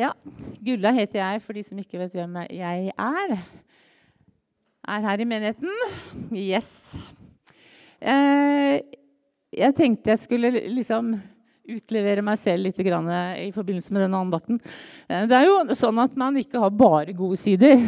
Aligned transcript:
Ja, 0.00 0.14
Gulla 0.64 0.94
heter 0.96 1.18
jeg, 1.18 1.40
for 1.44 1.52
de 1.52 1.62
som 1.66 1.80
ikke 1.80 1.98
vet 2.00 2.14
hvem 2.16 2.38
jeg 2.46 2.92
er. 2.94 3.32
Er 4.88 5.02
her 5.04 5.20
i 5.20 5.26
menigheten. 5.28 5.74
Yes. 6.32 6.94
Eh, 8.00 8.78
jeg 9.52 9.76
tenkte 9.76 10.14
jeg 10.14 10.22
skulle 10.22 10.54
liksom 10.72 11.12
utlevere 11.68 12.24
meg 12.24 12.40
selv 12.40 12.64
litt 12.64 12.80
i 12.80 13.52
forbindelse 13.52 13.92
med 13.92 14.06
denne 14.06 14.22
andakten. 14.24 14.62
Eh, 15.04 15.26
det 15.28 15.36
er 15.36 15.50
jo 15.50 15.76
sånn 15.76 16.00
at 16.00 16.16
man 16.16 16.40
ikke 16.40 16.64
har 16.64 16.72
bare 16.72 17.12
gode 17.12 17.36
sider. 17.42 17.84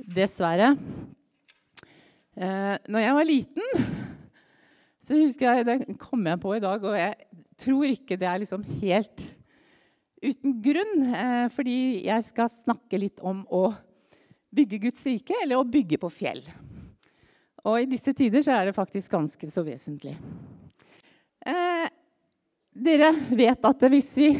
Dessverre. 0.00 0.72
Eh, 2.40 2.74
når 2.88 3.04
jeg 3.04 3.18
var 3.20 3.32
liten, 3.34 3.88
så 5.04 5.20
husker 5.20 5.50
jeg, 5.50 5.68
det 5.68 6.00
kom 6.00 6.24
jeg 6.24 6.40
på 6.40 6.56
i 6.56 6.64
dag, 6.64 6.80
og 6.88 6.96
jeg 6.96 7.42
tror 7.60 7.90
ikke 7.92 8.16
det 8.16 8.32
er 8.32 8.46
liksom 8.46 8.64
helt 8.80 9.32
uten 10.26 10.56
grunn. 10.62 10.94
Eh, 11.14 11.46
fordi 11.54 11.78
jeg 12.06 12.26
skal 12.28 12.52
snakke 12.52 13.00
litt 13.00 13.22
om 13.24 13.44
å 13.50 13.68
bygge 14.56 14.80
Guds 14.86 15.04
rike, 15.06 15.36
eller 15.42 15.60
å 15.60 15.68
bygge 15.68 16.00
på 16.02 16.10
fjell. 16.12 16.42
Og 17.66 17.82
i 17.82 17.88
disse 17.90 18.14
tider 18.14 18.44
så 18.46 18.54
er 18.54 18.68
det 18.68 18.76
faktisk 18.76 19.10
ganske 19.16 19.50
så 19.50 19.64
vesentlig. 19.66 20.14
Eh, 21.46 21.86
dere 22.76 23.12
vet 23.34 23.66
at 23.66 23.86
hvis 23.90 24.12
vi 24.18 24.30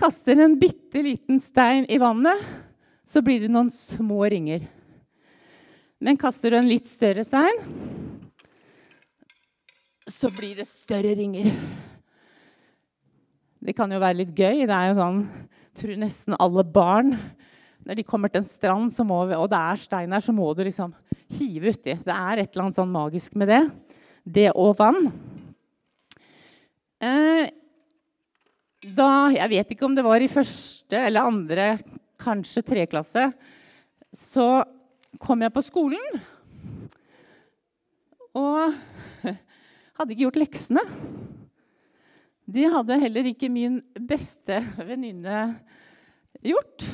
kaster 0.00 0.40
en 0.42 0.56
bitte 0.58 1.02
liten 1.04 1.40
stein 1.42 1.86
i 1.88 2.00
vannet, 2.02 2.40
så 3.06 3.22
blir 3.22 3.44
det 3.44 3.52
noen 3.52 3.70
små 3.70 4.24
ringer. 4.32 4.64
Men 6.00 6.18
kaster 6.20 6.50
du 6.50 6.58
en 6.58 6.68
litt 6.68 6.88
større 6.90 7.24
stein, 7.24 7.60
så 10.10 10.28
blir 10.34 10.58
det 10.58 10.66
større 10.68 11.14
ringer. 11.16 11.52
Det 13.64 13.72
kan 13.72 13.88
jo 13.88 14.00
være 14.02 14.18
litt 14.18 14.34
gøy. 14.36 14.66
Det 14.68 14.76
er 14.76 14.90
jo 14.90 14.98
sånn, 14.98 15.20
tror 15.78 15.96
nesten 16.02 16.36
alle 16.36 16.64
barn 16.68 17.14
Når 17.84 17.98
de 17.98 18.04
kommer 18.06 18.32
til 18.32 18.42
en 18.42 18.48
strand 18.48 18.92
må, 19.08 19.22
og 19.36 19.48
det 19.52 19.60
er 19.60 19.80
stein 19.80 20.12
der, 20.12 20.24
så 20.24 20.32
må 20.32 20.50
du 20.56 20.62
liksom 20.64 20.92
hive 21.36 21.72
uti. 21.72 21.96
Det 22.00 22.14
er 22.14 22.40
et 22.40 22.52
eller 22.52 22.66
annet 22.66 22.78
sånn 22.78 22.92
magisk 22.92 23.34
med 23.36 23.50
det. 23.52 23.62
Det 24.24 24.46
og 24.52 24.76
vann. 24.78 25.10
Eh, 27.04 27.48
da 28.96 29.10
Jeg 29.32 29.52
vet 29.52 29.72
ikke 29.72 29.88
om 29.88 29.96
det 29.96 30.04
var 30.04 30.20
i 30.20 30.32
første 30.32 31.00
eller 31.08 31.28
andre, 31.28 31.68
kanskje 32.20 32.64
tredje 32.64 32.88
klasse, 32.92 33.26
så 34.12 34.64
kom 35.20 35.44
jeg 35.44 35.52
på 35.52 35.64
skolen. 35.64 36.20
Og 38.36 38.76
hadde 39.96 40.12
ikke 40.12 40.24
gjort 40.26 40.40
leksene. 40.40 40.84
Det 42.54 42.68
hadde 42.70 43.00
heller 43.02 43.26
ikke 43.26 43.48
min 43.50 43.80
beste 43.98 44.60
venninne 44.78 45.38
gjort. 46.44 46.84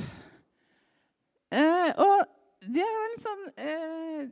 Eh, 1.52 1.90
og 2.00 2.22
det 2.64 2.86
var 2.86 3.10
litt 3.10 3.24
sånn 3.24 3.44
eh, 3.58 4.22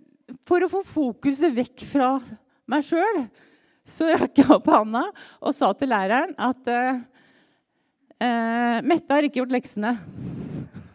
For 0.46 0.64
å 0.64 0.70
få 0.70 0.80
fokuset 0.86 1.52
vekk 1.56 1.82
fra 1.90 2.10
meg 2.70 2.84
sjøl 2.86 3.24
så 3.88 4.10
rakk 4.12 4.36
jeg 4.36 4.50
opp 4.52 4.68
handa 4.68 5.06
og 5.40 5.54
sa 5.56 5.70
til 5.76 5.90
læreren 5.90 6.34
at 6.44 6.68
eh, 6.68 7.00
eh, 8.20 8.78
Mette 8.84 9.16
har 9.16 9.26
ikke 9.26 9.40
gjort 9.40 9.54
leksene. 9.56 9.94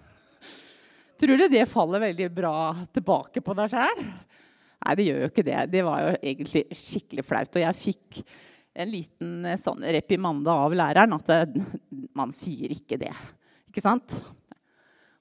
Tror 1.20 1.42
du 1.42 1.46
det 1.52 1.66
faller 1.70 2.06
veldig 2.08 2.30
bra 2.34 2.56
tilbake 2.94 3.42
på 3.44 3.58
deg 3.58 3.74
sjøl? 3.74 4.02
Nei, 4.84 4.96
det 5.00 5.08
gjør 5.08 5.22
jo 5.24 5.30
ikke 5.32 5.46
det. 5.48 5.60
Det 5.74 5.86
var 5.88 6.02
jo 6.04 6.16
egentlig 6.18 6.66
skikkelig 6.76 7.26
flaut. 7.26 7.54
Og 7.56 7.64
jeg 7.64 7.80
fikk 7.80 8.24
en 8.74 8.90
liten 8.90 9.46
eh, 9.46 9.60
sånn 9.62 9.84
reprimande 9.96 10.54
av 10.54 10.74
læreren 10.76 11.18
at 11.18 11.30
det, 11.30 11.42
eh, 11.44 12.08
man 12.18 12.34
sier 12.36 12.74
ikke 12.74 12.98
det. 13.02 13.14
Ikke 13.70 13.84
sant? 13.84 14.16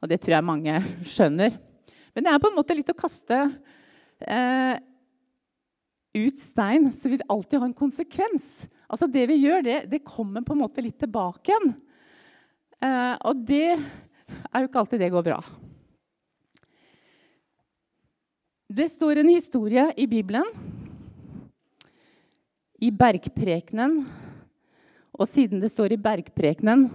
Og 0.03 0.11
det 0.11 0.19
tror 0.23 0.37
jeg 0.37 0.49
mange 0.49 0.79
skjønner. 1.07 1.55
Men 2.13 2.25
det 2.25 2.33
er 2.33 2.41
på 2.43 2.51
en 2.51 2.59
måte 2.59 2.77
litt 2.77 2.91
å 2.93 2.99
kaste 2.99 3.39
eh, 4.21 4.75
ut 6.13 6.43
stein, 6.43 6.91
så 6.93 7.09
vil 7.09 7.23
det 7.23 7.31
alltid 7.33 7.63
ha 7.63 7.69
en 7.71 7.77
konsekvens. 7.77 8.67
Altså 8.93 9.09
Det 9.09 9.25
vi 9.31 9.41
gjør, 9.45 9.65
det, 9.65 9.79
det 9.93 10.05
kommer 10.05 10.45
på 10.45 10.57
en 10.57 10.65
måte 10.65 10.85
litt 10.85 10.99
tilbake 11.01 11.53
igjen. 11.53 11.73
Eh, 12.83 13.15
og 13.29 13.45
det 13.49 13.69
er 13.73 14.65
jo 14.65 14.69
ikke 14.69 14.83
alltid 14.83 15.05
det 15.05 15.13
går 15.15 15.27
bra. 15.31 15.41
Det 18.73 18.89
står 18.89 19.21
en 19.21 19.29
historie 19.29 19.85
i 20.01 20.07
Bibelen 20.09 20.49
i 22.83 22.91
bergprekenen. 22.91 24.03
Og 25.13 25.29
siden 25.31 25.63
det 25.63 25.71
står 25.71 25.95
i 25.95 26.01
bergprekenen, 26.03 26.89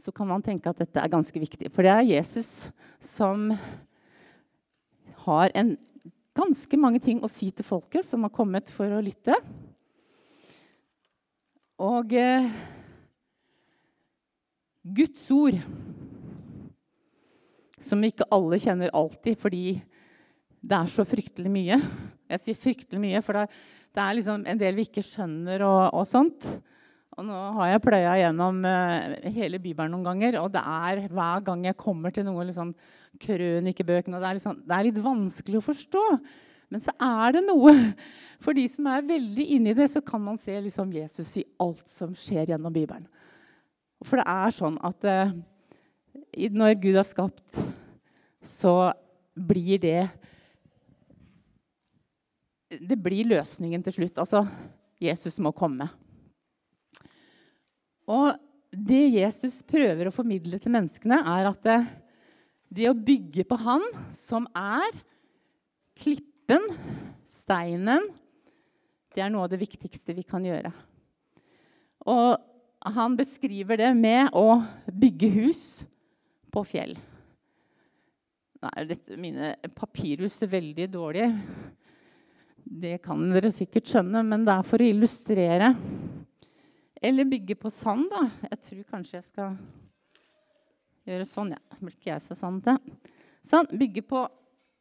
så 0.00 0.12
kan 0.14 0.30
man 0.30 0.42
tenke 0.44 0.70
at 0.70 0.80
dette 0.80 1.02
er 1.02 1.12
ganske 1.12 1.42
viktig. 1.42 1.68
For 1.74 1.84
det 1.84 1.92
er 1.92 2.08
Jesus 2.08 2.70
som 3.04 3.50
har 5.26 5.52
en, 5.58 5.74
ganske 6.36 6.78
mange 6.80 7.00
ting 7.02 7.20
å 7.20 7.28
si 7.28 7.50
til 7.52 7.66
folket 7.66 8.06
som 8.06 8.24
har 8.24 8.32
kommet 8.32 8.70
for 8.72 8.88
å 8.94 9.02
lytte. 9.04 9.34
Og 11.80 12.14
eh, 12.16 12.48
Guds 14.80 15.26
ord, 15.34 15.58
som 17.84 18.04
ikke 18.04 18.28
alle 18.32 18.60
kjenner 18.62 18.94
alltid 18.96 19.36
fordi 19.40 19.64
det 20.60 20.76
er 20.76 20.92
så 20.92 21.04
fryktelig 21.08 21.52
mye. 21.52 21.80
Jeg 22.30 22.42
sier 22.44 22.58
fryktelig 22.62 23.00
mye, 23.02 23.22
for 23.24 23.36
det 23.36 23.46
er 23.46 23.60
det 23.96 24.02
er 24.02 24.16
liksom 24.18 24.44
en 24.46 24.60
del 24.60 24.76
vi 24.78 24.86
ikke 24.86 25.04
skjønner 25.04 25.64
og, 25.66 25.80
og 25.98 26.06
sånt. 26.08 26.46
Og 27.18 27.26
nå 27.26 27.38
har 27.58 27.72
jeg 27.72 27.82
pløya 27.84 28.12
gjennom 28.20 28.62
uh, 28.64 29.16
hele 29.34 29.58
Bibelen 29.60 29.92
noen 29.92 30.06
ganger, 30.06 30.38
og 30.40 30.52
det 30.54 30.62
er 30.62 31.02
hver 31.10 31.42
gang 31.44 31.66
jeg 31.66 31.78
kommer 31.80 32.14
til 32.14 32.24
noen 32.28 32.48
liksom, 32.48 32.70
krønikebøkene, 33.20 34.20
det 34.22 34.36
liksom, 34.38 34.62
det 34.64 34.76
er 34.76 34.86
litt 34.86 35.00
vanskelig 35.04 35.58
å 35.58 35.66
forstå. 35.66 36.04
Men 36.70 36.84
så 36.84 36.94
er 37.02 37.34
det 37.34 37.42
noe. 37.48 37.74
For 38.44 38.56
de 38.56 38.64
som 38.70 38.86
er 38.88 39.08
veldig 39.08 39.46
inni 39.56 39.74
det, 39.76 39.90
så 39.92 40.00
kan 40.06 40.22
man 40.22 40.38
se 40.40 40.54
liksom 40.64 40.94
Jesus 40.94 41.34
i 41.42 41.44
alt 41.60 41.90
som 41.90 42.14
skjer 42.16 42.54
gjennom 42.54 42.72
Bibelen. 42.72 43.04
For 44.06 44.22
det 44.22 44.24
er 44.30 44.54
sånn 44.56 44.78
at 44.86 45.04
uh, 45.04 45.34
når 46.54 46.78
Gud 46.80 46.96
har 46.96 47.08
skapt, 47.08 47.60
så 48.40 48.94
blir 49.34 49.82
det 49.82 50.06
det 52.70 52.98
blir 53.02 53.28
løsningen 53.32 53.82
til 53.82 53.96
slutt. 53.98 54.20
Altså, 54.22 54.44
Jesus 55.02 55.40
må 55.42 55.52
komme. 55.56 55.88
Og 58.10 58.34
det 58.70 59.02
Jesus 59.16 59.60
prøver 59.66 60.08
å 60.08 60.14
formidle 60.14 60.60
til 60.62 60.72
menneskene, 60.74 61.18
er 61.26 61.50
at 61.50 61.64
det, 61.66 61.78
det 62.70 62.90
å 62.90 62.94
bygge 62.94 63.46
på 63.48 63.58
Han, 63.64 63.82
som 64.14 64.46
er 64.54 64.94
klippen, 65.98 66.68
steinen, 67.26 68.06
det 69.10 69.24
er 69.24 69.32
noe 69.32 69.48
av 69.48 69.52
det 69.52 69.60
viktigste 69.62 70.14
vi 70.14 70.22
kan 70.26 70.44
gjøre. 70.46 70.70
Og 72.10 72.38
han 72.94 73.16
beskriver 73.18 73.80
det 73.82 73.90
med 73.98 74.30
å 74.38 74.60
bygge 74.86 75.30
hus 75.34 75.64
på 76.50 76.62
fjell. 76.66 76.94
Nå 78.60 78.70
er 78.76 78.88
dette 78.88 79.18
mine 79.20 79.54
papirhus 79.76 80.38
veldig 80.48 80.86
dårlige. 80.92 81.30
Det 82.70 83.00
kan 83.02 83.18
dere 83.34 83.50
sikkert 83.50 83.88
skjønne, 83.90 84.20
men 84.22 84.44
det 84.46 84.52
er 84.54 84.66
for 84.66 84.78
å 84.78 84.86
illustrere. 84.86 85.72
Eller 87.02 87.26
bygge 87.26 87.56
på 87.58 87.72
sand, 87.74 88.06
da. 88.12 88.28
Jeg 88.46 88.60
tror 88.68 88.84
kanskje 88.92 89.16
jeg 89.16 89.26
skal 89.26 89.56
gjøre 91.10 91.26
sånn. 91.26 91.50
Ja, 91.56 91.80
blir 91.80 91.96
ikke 91.96 92.12
jeg 92.12 92.22
så 92.22 92.38
sand 92.38 92.62
til. 92.68 92.78
Sånn. 93.42 93.66
Bygge 93.74 94.06
på 94.06 94.22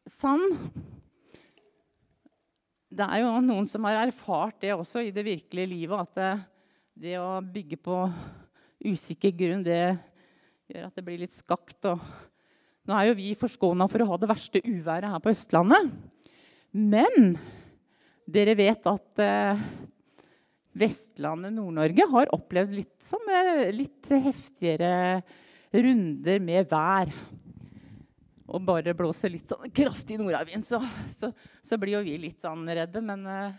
sand. 0.06 0.54
Det 2.94 3.10
er 3.10 3.24
jo 3.24 3.34
noen 3.42 3.66
som 3.72 3.90
har 3.90 4.04
erfart 4.04 4.62
det 4.62 4.76
også 4.76 5.08
i 5.08 5.14
det 5.16 5.26
virkelige 5.26 5.74
livet, 5.74 6.06
at 6.06 6.14
det, 6.20 6.32
det 7.10 7.18
å 7.18 7.40
bygge 7.42 7.82
på 7.82 8.04
usikker 8.86 9.34
grunn, 9.34 9.66
det 9.66 9.82
gjør 10.70 10.92
at 10.92 11.00
det 11.00 11.10
blir 11.10 11.26
litt 11.26 11.34
skakt. 11.34 11.90
Og 11.90 11.98
nå 12.86 12.94
er 13.02 13.10
jo 13.10 13.18
vi 13.18 13.34
forskåna 13.34 13.90
for 13.90 14.06
å 14.06 14.14
ha 14.14 14.22
det 14.22 14.30
verste 14.30 14.62
uværet 14.62 15.10
her 15.10 15.24
på 15.24 15.34
Østlandet. 15.34 15.90
Men 16.70 17.34
dere 18.34 18.56
vet 18.58 18.86
at 18.90 19.22
eh, 19.24 19.62
Vestlandet, 20.80 21.54
Nord-Norge, 21.56 22.06
har 22.12 22.34
opplevd 22.36 22.76
litt, 22.78 22.98
sånne, 23.04 23.70
litt 23.76 24.12
heftigere 24.14 25.22
runder 25.74 26.44
med 26.44 26.70
vær. 26.70 27.12
Og 28.50 28.62
bare 28.66 28.96
blåser 28.98 29.34
litt 29.34 29.50
sånn 29.50 29.70
kraftig 29.76 30.18
nordavind, 30.22 30.66
så, 30.66 30.80
så, 31.12 31.32
så, 31.62 31.78
blir 31.78 32.00
jo 32.00 32.06
vi 32.06 32.16
litt 32.22 32.46
sånn 32.46 32.64
redde. 32.66 33.02
Men, 33.06 33.26
eh, 33.30 33.58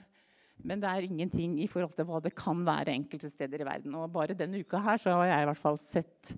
men, 0.62 0.82
det 0.82 0.90
er 0.90 1.06
ingenting 1.06 1.58
i 1.62 1.68
forhold 1.70 1.94
til 1.98 2.08
hva 2.08 2.22
det 2.24 2.34
kan 2.38 2.64
være 2.66 2.94
enkelte 2.94 3.30
steder 3.32 3.62
i 3.62 3.68
verden. 3.68 3.98
Og 3.98 4.10
bare 4.14 4.38
denne 4.38 4.62
uka 4.62 4.82
her 4.86 5.02
så 5.02 5.14
har 5.18 5.30
jeg 5.30 5.44
i 5.44 5.50
hvert 5.50 5.62
fall 5.66 5.78
sett 5.82 6.34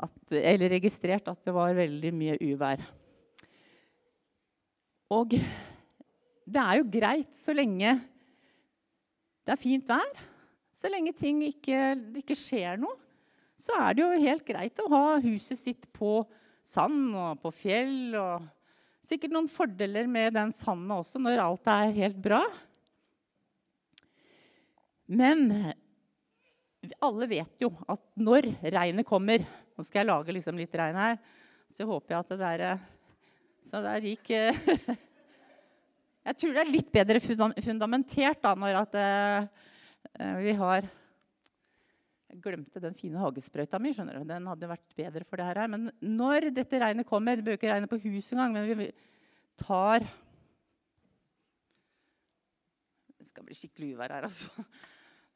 at, 0.00 0.16
eller 0.36 0.72
registrert 0.76 1.28
at 1.28 1.44
det 1.44 1.56
var 1.56 1.76
veldig 1.76 2.14
mye 2.16 2.38
uvær. 2.40 2.84
Og 5.10 5.34
det 6.50 6.62
er 6.62 6.80
jo 6.80 6.88
greit 6.90 7.36
så 7.38 7.54
lenge 7.54 7.98
det 9.46 9.54
er 9.54 9.60
fint 9.60 9.88
vær. 9.88 10.10
Så 10.76 10.88
lenge 10.92 11.12
ting 11.16 11.40
ikke, 11.42 11.78
ikke 12.20 12.36
skjer 12.38 12.78
noe, 12.80 12.94
så 13.60 13.74
er 13.82 13.96
det 13.96 14.04
jo 14.04 14.22
helt 14.22 14.44
greit 14.46 14.78
å 14.80 14.88
ha 14.92 15.04
huset 15.24 15.58
sitt 15.58 15.88
på 15.96 16.22
sand 16.64 17.16
og 17.18 17.40
på 17.42 17.50
fjell. 17.52 18.14
og 18.16 18.46
Sikkert 19.04 19.34
noen 19.34 19.50
fordeler 19.50 20.08
med 20.08 20.36
den 20.36 20.54
sanda 20.54 21.00
også, 21.02 21.20
når 21.20 21.42
alt 21.42 21.68
er 21.72 21.92
helt 21.98 22.20
bra. 22.22 22.40
Men 25.10 25.50
alle 27.02 27.28
vet 27.28 27.66
jo 27.66 27.72
at 27.90 28.00
når 28.16 28.52
regnet 28.70 29.08
kommer 29.08 29.42
Nå 29.80 29.84
skal 29.88 30.02
jeg 30.02 30.10
lage 30.10 30.32
liksom 30.36 30.58
litt 30.60 30.74
regn 30.76 30.96
her, 31.00 31.14
så 31.72 31.86
håper 31.88 32.12
jeg 32.12 32.20
at 32.20 32.32
det 32.34 32.38
der 32.40 32.82
Så 33.64 33.80
der 33.84 34.04
gikk 34.04 34.30
Jeg 36.20 36.36
tror 36.36 36.54
det 36.54 36.62
er 36.62 36.70
litt 36.70 36.88
bedre 36.92 37.20
fundamentert 37.22 38.42
da, 38.44 38.54
når 38.58 38.78
at 38.82 38.96
uh, 39.00 40.40
vi 40.42 40.52
har 40.58 40.88
Jeg 42.30 42.42
glemte 42.44 42.82
den 42.82 42.96
fine 42.98 43.20
hagesprøyta 43.22 43.80
mi. 43.80 43.94
skjønner 43.96 44.20
du. 44.20 44.26
Den 44.28 44.48
hadde 44.50 44.68
vært 44.70 44.98
bedre 44.98 45.24
for 45.24 45.40
det 45.40 45.46
her. 45.48 45.62
Men 45.72 45.88
når 46.04 46.50
dette 46.54 46.80
regnet 46.82 47.08
kommer 47.08 47.40
Det 47.40 47.46
bør 47.46 47.56
ikke 47.58 47.72
regne 47.72 47.90
på 47.90 47.98
huset 48.04 48.36
engang, 48.36 48.52
men 48.54 48.78
vi 48.78 48.90
tar 49.60 50.04
Det 53.16 53.28
skal 53.32 53.46
bli 53.48 53.56
skikkelig 53.56 53.94
uvær 53.96 54.14
her, 54.16 54.28
altså. 54.28 54.68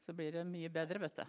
Så 0.05 0.13
blir 0.13 0.37
det 0.37 0.45
mye 0.45 0.69
bedre, 0.69 1.01
vet 1.01 1.17
du. 1.17 1.25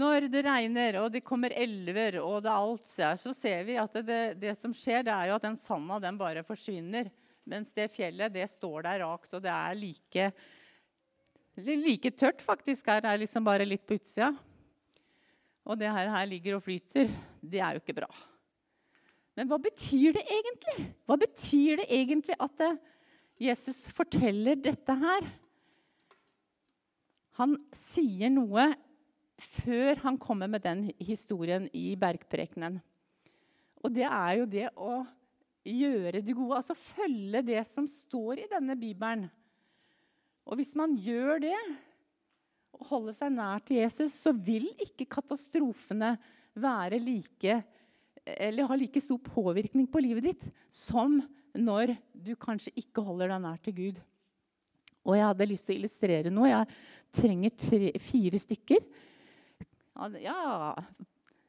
Når 0.00 0.28
det 0.30 0.44
regner 0.46 1.00
og 1.00 1.08
det 1.10 1.24
kommer 1.26 1.50
elver, 1.56 2.20
og 2.22 2.44
det 2.44 2.52
alt 2.52 2.84
så 2.86 3.32
ser 3.34 3.64
vi 3.66 3.78
at 3.80 3.96
det, 4.06 4.20
det, 4.38 4.52
som 4.58 4.74
skjer, 4.76 5.02
det 5.06 5.14
er 5.14 5.30
jo 5.30 5.38
at 5.38 5.46
den 5.48 5.56
sanda 5.58 5.98
den 6.02 6.18
bare 6.20 6.44
forsvinner. 6.46 7.08
Mens 7.48 7.72
det 7.76 7.90
fjellet 7.94 8.32
det 8.34 8.46
står 8.52 8.84
der 8.86 9.02
rakt, 9.04 9.32
og 9.34 9.42
det 9.44 9.52
er 9.52 9.78
like, 9.78 10.26
like 11.56 12.12
tørt 12.18 12.42
faktisk. 12.44 12.88
Her 12.90 13.06
er 13.08 13.20
liksom 13.22 13.46
bare 13.46 13.66
litt 13.68 13.86
på 13.86 13.96
utsida. 13.98 14.32
Og 15.64 15.78
det 15.78 15.90
her, 15.92 16.10
her 16.12 16.28
ligger 16.28 16.58
og 16.58 16.64
flyter. 16.64 17.10
Det 17.40 17.60
er 17.62 17.76
jo 17.76 17.82
ikke 17.82 17.98
bra. 18.02 18.10
Men 19.38 19.48
hva 19.50 19.60
betyr 19.62 20.16
det 20.16 20.24
egentlig? 20.26 20.88
Hva 21.08 21.16
betyr 21.20 21.80
det 21.80 21.86
egentlig 21.94 22.36
at 22.42 22.64
eh, 22.66 22.80
Jesus 23.40 23.86
forteller 23.94 24.58
dette 24.60 24.96
her? 25.00 25.28
Han 27.40 27.56
sier 27.72 28.32
noe 28.32 28.66
før 29.40 30.02
han 30.02 30.18
kommer 30.20 30.50
med 30.50 30.64
den 30.66 30.90
historien 31.00 31.70
i 31.72 31.94
bergprekenen. 31.96 32.80
Og 33.80 33.94
det 33.94 34.04
er 34.04 34.34
jo 34.42 34.48
det 34.50 34.66
å 34.76 35.00
gjøre 35.66 36.22
det 36.24 36.34
gode, 36.34 36.58
altså 36.60 36.76
følge 36.76 37.42
det 37.44 37.60
som 37.68 37.86
står 37.88 38.44
i 38.44 38.50
denne 38.50 38.76
bibelen. 38.78 39.26
Og 40.48 40.58
hvis 40.58 40.72
man 40.78 40.96
gjør 40.98 41.42
det 41.44 41.56
og 42.76 42.86
holder 42.88 43.16
seg 43.16 43.34
nær 43.34 43.60
til 43.66 43.82
Jesus, 43.82 44.14
så 44.16 44.32
vil 44.32 44.70
ikke 44.80 45.08
katastrofene 45.18 46.14
være 46.60 46.98
like 47.02 47.60
eller 48.24 48.68
ha 48.68 48.76
like 48.76 49.00
stor 49.02 49.18
påvirkning 49.22 49.86
på 49.90 50.00
livet 50.02 50.26
ditt 50.28 50.46
som 50.72 51.18
når 51.56 51.94
du 52.14 52.34
kanskje 52.38 52.72
ikke 52.78 53.04
holder 53.04 53.32
deg 53.32 53.42
nær 53.44 53.60
til 53.64 53.76
Gud. 53.76 54.00
Og 55.08 55.16
jeg 55.16 55.26
hadde 55.26 55.48
lyst 55.48 55.66
til 55.66 55.74
å 55.74 55.80
illustrere 55.80 56.32
noe. 56.32 56.50
Jeg 56.50 56.68
trenger 57.16 57.54
tre, 57.58 57.92
fire 58.04 58.40
stykker. 58.40 58.84
Ja, 60.22 60.74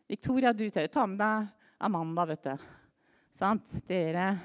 Victoria, 0.09 0.53
du 0.55 0.65
tør 0.71 0.87
ta 0.91 1.07
med 1.07 1.19
deg 1.21 1.51
Amanda, 1.81 2.25
vet 2.29 2.47
du. 2.47 2.71
Sant? 3.41 3.71
Dere 3.89 4.35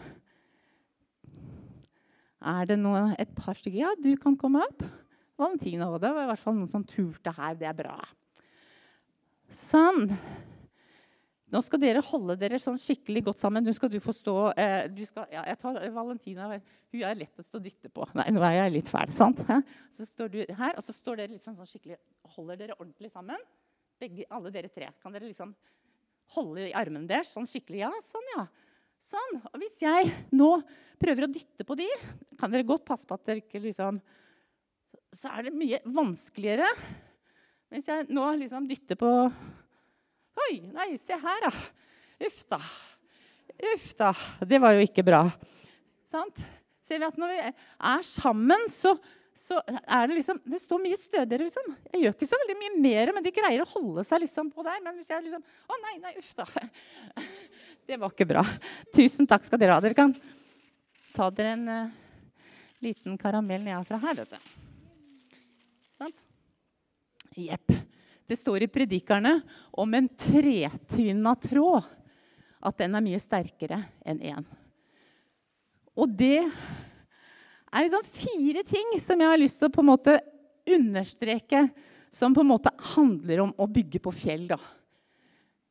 Er 2.40 2.68
det 2.68 2.78
noe, 2.80 3.10
et 3.20 3.32
par 3.36 3.56
stykker? 3.58 3.82
Ja, 3.82 3.90
du 4.00 4.14
kan 4.20 4.36
komme 4.40 4.62
opp. 4.64 4.84
Valentina 5.36 5.90
og 5.90 6.00
Det 6.00 6.12
var 6.14 6.24
i 6.24 6.30
hvert 6.30 6.40
fall 6.40 6.56
noen 6.56 6.70
som 6.72 6.84
turte 6.86 7.32
her. 7.36 7.58
Det 7.60 7.68
er 7.68 7.76
bra. 7.76 7.96
Sånn. 9.52 10.08
Nå 11.52 11.60
skal 11.62 11.82
dere 11.82 12.00
holde 12.08 12.38
dere 12.40 12.58
sånn 12.62 12.78
skikkelig 12.80 13.26
godt 13.28 13.42
sammen. 13.42 13.66
Nå 13.66 13.74
skal 13.76 13.92
du 13.92 13.98
få 14.02 14.14
stå 14.16 14.36
eh, 14.56 14.88
du 14.88 15.04
skal, 15.06 15.28
ja, 15.34 15.44
jeg 15.50 15.60
tar 15.60 15.76
Valentina. 15.92 16.48
Hun 16.94 17.04
er 17.04 17.20
lettest 17.20 17.54
å 17.54 17.60
dytte 17.62 17.92
på. 17.92 18.06
Nei, 18.16 18.30
nå 18.32 18.40
er 18.48 18.62
jeg 18.62 18.76
litt 18.78 18.92
fæl. 18.92 19.12
sant? 19.14 19.42
Så 19.92 20.08
står 20.08 20.32
du 20.32 20.40
her, 20.46 20.72
og 20.72 20.82
så 20.86 20.96
står 20.96 21.20
dere 21.20 21.34
liksom 21.36 21.58
sånn 21.58 21.68
skikkelig 21.68 22.00
Holder 22.36 22.64
dere 22.64 22.78
ordentlig 22.80 23.12
sammen. 23.12 23.44
Begge, 24.00 24.24
alle 24.32 24.54
dere 24.54 24.72
tre. 24.72 24.88
Kan 25.02 25.12
dere 25.12 25.28
liksom 25.28 25.52
holde 26.32 26.70
i 26.70 26.74
armene 26.76 27.08
deres 27.10 27.36
sånn 27.36 27.48
skikkelig? 27.48 27.84
Ja, 27.84 27.92
sånn, 28.04 28.32
ja. 28.38 28.48
Sånn. 29.06 29.40
Og 29.52 29.60
hvis 29.62 29.78
jeg 29.84 30.10
nå 30.34 30.50
prøver 30.98 31.26
å 31.26 31.30
dytte 31.30 31.66
på 31.66 31.76
de, 31.78 31.86
kan 32.40 32.50
dere 32.50 32.66
godt 32.66 32.86
passe 32.88 33.06
på 33.06 33.14
at 33.14 33.26
dere 33.28 33.42
ikke 33.44 33.62
liksom 33.62 34.00
Så 35.14 35.30
er 35.30 35.46
det 35.46 35.54
mye 35.54 35.78
vanskeligere. 35.84 36.66
Hvis 37.72 37.86
jeg 37.90 38.08
nå 38.14 38.24
liksom 38.42 38.66
dytter 38.68 38.98
på 38.98 39.12
Oi, 40.46 40.58
nei, 40.68 40.90
se 41.00 41.16
her, 41.16 41.46
da. 41.46 41.52
Uff 42.26 42.42
da. 42.50 42.58
Uff 43.72 43.86
da. 43.96 44.10
Det 44.44 44.58
var 44.60 44.74
jo 44.76 44.82
ikke 44.84 45.04
bra. 45.06 45.22
Sant? 46.10 46.42
Ser 46.86 47.00
vi 47.00 47.06
at 47.08 47.16
når 47.18 47.32
vi 47.32 47.38
er 47.46 48.04
sammen, 48.06 48.66
så, 48.70 48.92
så 49.34 49.62
er 49.64 50.10
det 50.10 50.18
liksom 50.20 50.42
Det 50.44 50.60
står 50.62 50.82
mye 50.84 50.98
stødigere, 51.00 51.48
liksom. 51.48 51.72
Jeg 51.94 52.04
gjør 52.04 52.18
ikke 52.18 52.28
så 52.28 52.42
veldig 52.42 52.58
mye 52.60 52.74
mer, 52.84 53.14
men 53.16 53.24
de 53.24 53.32
greier 53.34 53.64
å 53.64 53.70
holde 53.72 54.04
seg 54.06 54.22
liksom 54.26 54.52
på 54.52 54.66
der. 54.66 54.82
Men 54.84 55.00
hvis 55.00 55.10
jeg 55.14 55.24
liksom 55.24 55.42
Å, 55.42 55.80
nei, 55.86 55.96
nei, 56.04 56.14
uff 56.20 56.36
da. 56.36 56.46
Det 57.86 57.96
var 58.00 58.10
ikke 58.10 58.26
bra. 58.26 58.42
Tusen 58.96 59.28
takk 59.30 59.44
skal 59.46 59.60
dere 59.62 59.76
ha. 59.76 59.82
Dere 59.82 59.94
kan 59.94 60.10
ta 61.14 61.28
dere 61.30 61.52
en 61.54 61.68
uh, 61.70 61.92
liten 62.82 63.14
karamell 63.20 63.62
nedfra 63.62 64.00
her, 64.02 64.16
vet 64.18 64.32
du. 64.34 65.36
Sant? 65.94 66.24
Jepp. 67.38 67.70
Det 68.26 68.38
står 68.40 68.64
i 68.66 68.70
Predikerne 68.72 69.36
om 69.70 69.94
en 69.94 70.08
tretvinna 70.18 71.36
tråd. 71.38 71.86
At 72.66 72.82
den 72.82 72.98
er 72.98 73.04
mye 73.04 73.20
sterkere 73.22 73.78
enn 74.02 74.18
én. 74.34 74.48
Og 75.94 76.10
det 76.10 76.42
er 76.42 77.86
liksom 77.86 78.08
fire 78.18 78.64
ting 78.66 78.96
som 78.98 79.22
jeg 79.22 79.30
har 79.30 79.40
lyst 79.40 79.60
til 79.62 79.70
å 79.70 79.76
på 79.76 79.84
en 79.84 79.92
måte 79.92 80.16
understreke, 80.66 81.68
som 82.10 82.34
på 82.34 82.42
en 82.42 82.50
måte 82.50 82.74
handler 82.96 83.44
om 83.44 83.54
å 83.54 83.70
bygge 83.70 84.02
på 84.02 84.10
fjell. 84.10 84.48
da. 84.50 84.58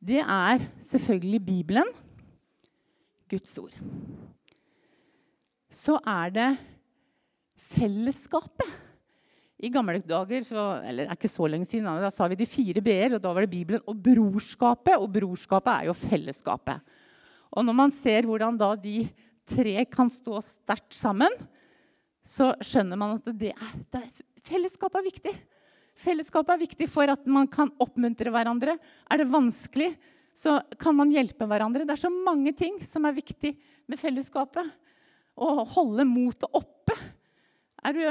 Det 0.00 0.22
er 0.22 0.64
selvfølgelig 0.80 1.44
Bibelen, 1.44 1.94
Guds 3.30 3.56
ord. 3.58 3.74
Så 5.72 5.98
er 6.06 6.34
det 6.34 6.50
fellesskapet. 7.74 8.68
I 9.56 9.70
gamle 9.72 10.02
dager, 10.04 10.44
så, 10.44 10.62
eller 10.84 11.06
det 11.06 11.12
er 11.14 11.16
ikke 11.16 11.32
så 11.32 11.46
lenge 11.48 11.66
siden, 11.68 11.88
da 11.88 12.10
sa 12.12 12.26
vi 12.28 12.36
de 12.36 12.48
fire 12.48 12.82
b-er. 12.84 13.16
og 13.16 13.22
Da 13.24 13.32
var 13.32 13.46
det 13.46 13.54
Bibelen 13.54 13.84
og 13.88 13.96
brorskapet. 14.04 14.98
Og 15.00 15.08
brorskapet 15.14 15.72
er 15.72 15.88
jo 15.88 15.96
fellesskapet. 15.96 16.96
Og 17.56 17.64
når 17.64 17.76
man 17.78 17.94
ser 17.94 18.28
hvordan 18.28 18.58
da 18.60 18.74
de 18.76 19.06
tre 19.48 19.84
kan 19.88 20.10
stå 20.12 20.42
sterkt 20.44 20.96
sammen, 20.96 21.32
så 22.26 22.50
skjønner 22.60 22.98
man 23.00 23.16
at 23.16 23.30
det 23.38 23.52
er, 23.54 23.76
det 23.94 24.02
er, 24.02 24.24
fellesskapet 24.46 25.00
er 25.00 25.06
viktig. 25.06 25.34
Fellesskapet 25.96 26.52
er 26.52 26.64
viktig 26.66 26.88
for 26.92 27.08
at 27.08 27.24
man 27.30 27.48
kan 27.48 27.70
oppmuntre 27.80 28.32
hverandre. 28.34 28.76
Er 29.08 29.22
det 29.22 29.30
vanskelig, 29.32 29.94
så 30.36 30.58
kan 30.80 30.96
man 30.98 31.12
hjelpe 31.14 31.48
hverandre. 31.48 31.86
Det 31.88 31.94
er 31.96 32.04
så 32.04 32.12
mange 32.12 32.52
ting 32.56 32.76
som 32.84 33.06
er 33.08 33.16
viktig 33.16 33.54
med 33.88 34.00
fellesskapet. 34.00 34.68
Å 35.36 35.64
holde 35.76 36.04
motet 36.08 36.48
oppe. 36.56 36.96
Du 37.86 38.02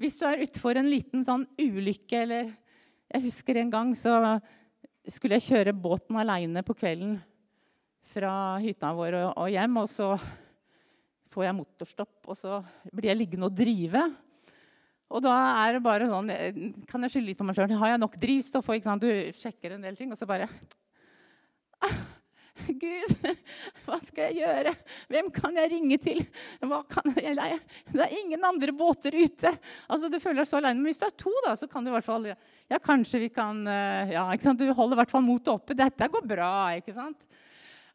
hvis 0.00 0.16
du 0.18 0.24
er 0.26 0.42
utfor 0.42 0.74
en 0.78 0.90
liten 0.90 1.22
sånn 1.26 1.44
ulykke 1.60 2.22
eller 2.24 2.50
Jeg 3.14 3.26
husker 3.28 3.60
en 3.60 3.70
gang 3.70 3.92
så 3.94 4.40
skulle 5.06 5.36
jeg 5.38 5.46
kjøre 5.52 5.76
båten 5.76 6.16
aleine 6.18 6.64
på 6.66 6.74
kvelden 6.74 7.18
fra 8.10 8.56
hytta 8.58 8.90
vår 8.96 9.16
og 9.28 9.50
hjem. 9.52 9.76
Og 9.78 9.86
så 9.92 10.08
får 11.30 11.46
jeg 11.46 11.56
motorstopp, 11.60 12.16
og 12.26 12.38
så 12.38 12.58
blir 12.90 13.12
jeg 13.12 13.20
liggende 13.20 13.50
og 13.50 13.54
drive. 13.54 14.02
Og 15.14 15.22
da 15.22 15.34
er 15.62 15.76
det 15.76 15.84
bare 15.84 16.08
sånn 16.10 16.32
Kan 16.90 17.04
jeg 17.04 17.12
skylde 17.12 17.28
litt 17.28 17.38
på 17.38 17.46
meg 17.46 17.54
sjøl? 17.54 17.76
Har 17.78 17.92
jeg 17.92 18.02
nok 18.02 18.18
drivstoff? 18.18 18.72
Du 18.98 19.10
sjekker 19.38 19.76
en 19.76 19.86
del 19.86 20.00
ting, 20.00 20.10
og 20.10 20.18
så 20.18 20.26
bare 20.26 20.48
Gud, 22.80 23.14
hva 23.84 23.98
skal 24.02 24.30
jeg 24.30 24.44
gjøre? 24.44 24.72
Hvem 25.10 25.30
kan 25.34 25.56
jeg 25.58 25.70
ringe 25.72 25.98
til? 26.00 26.22
Jeg 26.62 27.58
det 27.92 28.04
er 28.04 28.14
ingen 28.20 28.46
andre 28.46 28.74
båter 28.76 29.16
ute. 29.16 29.52
Altså, 29.88 30.08
Du 30.08 30.18
føler 30.22 30.42
deg 30.42 30.48
så 30.48 30.60
aleine. 30.60 30.80
Men 30.80 30.92
hvis 30.92 31.02
du 31.02 31.06
er 31.08 31.16
to, 31.18 31.32
da, 31.46 31.56
så 31.58 31.68
kan 31.70 31.84
du 31.84 31.90
i 31.90 31.96
hvert 31.96 32.06
fall 32.06 32.30
Ja, 32.30 32.78
kanskje 32.80 33.24
vi 33.26 33.30
kan 33.34 33.60
eh, 33.68 34.14
ja, 34.14 34.24
ikke 34.32 34.48
sant? 34.48 34.62
Du 34.62 34.70
holder 34.72 34.96
i 34.96 35.02
hvert 35.02 35.12
fall 35.12 35.26
motet 35.26 35.52
oppe. 35.52 35.76
Dette 35.76 36.08
går 36.10 36.26
bra. 36.30 36.54
ikke 36.78 36.94
sant? 36.96 37.20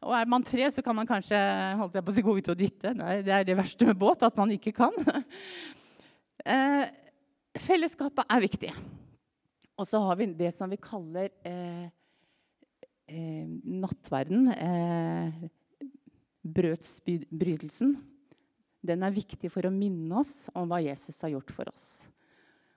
Og 0.00 0.14
er 0.16 0.30
man 0.32 0.44
tre, 0.46 0.64
så 0.72 0.84
kan 0.84 0.96
man 0.96 1.08
kanskje 1.08 1.36
holdt 1.76 1.98
jeg 1.98 2.06
på 2.06 2.14
å 2.14 2.24
gå 2.28 2.36
ut 2.38 2.54
og 2.54 2.60
dytte. 2.60 2.94
Nei, 2.96 3.18
det 3.26 3.34
er 3.36 3.44
det 3.48 3.58
verste 3.58 3.88
med 3.88 3.98
båt, 4.00 4.24
at 4.24 4.38
man 4.40 4.56
ikke 4.56 4.76
kan. 4.76 4.96
Eh, 6.40 6.86
fellesskapet 7.60 8.30
er 8.32 8.40
viktig. 8.40 8.70
Og 9.76 9.84
så 9.84 9.98
har 10.00 10.16
vi 10.16 10.30
det 10.38 10.48
som 10.56 10.70
vi 10.72 10.78
kaller 10.80 11.26
eh, 11.44 11.90
nattverden, 13.10 14.48
eh, 14.54 15.48
brødsbrytelsen, 16.46 17.96
den 18.80 19.02
er 19.04 19.12
viktig 19.12 19.50
for 19.52 19.66
å 19.68 19.74
minne 19.74 20.22
oss 20.22 20.48
om 20.56 20.70
hva 20.70 20.80
Jesus 20.82 21.18
har 21.20 21.34
gjort 21.34 21.52
for 21.52 21.68
oss. 21.68 22.08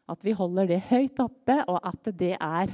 At 0.09 0.23
vi 0.25 0.35
holder 0.35 0.67
det 0.67 0.81
høyt 0.89 1.21
oppe, 1.23 1.61
og 1.71 1.79
at 1.79 2.11
det 2.19 2.33
er 2.35 2.73